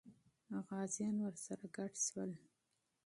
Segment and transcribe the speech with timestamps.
[0.67, 2.31] غازیان ورسره ګډ سول.